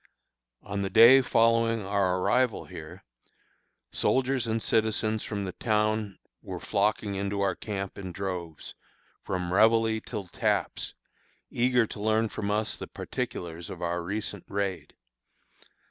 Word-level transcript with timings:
On 0.63 0.81
the 0.81 0.89
day 0.89 1.21
following 1.21 1.85
our 1.85 2.17
arrival 2.17 2.65
here, 2.65 3.03
soldiers 3.91 4.47
and 4.47 4.59
citizens 4.59 5.21
from 5.23 5.45
the 5.45 5.51
town 5.51 6.17
were 6.41 6.59
flocking 6.59 7.13
into 7.13 7.41
our 7.41 7.53
camp 7.53 7.99
in 7.99 8.11
droves, 8.11 8.73
from 9.21 9.51
réveille 9.53 10.03
till 10.03 10.23
taps, 10.23 10.95
eager 11.51 11.85
to 11.85 12.01
learn 12.01 12.29
from 12.29 12.49
us 12.49 12.75
the 12.75 12.87
particulars 12.87 13.69
of 13.69 13.83
our 13.83 14.01
recent 14.01 14.43
raid. 14.47 14.95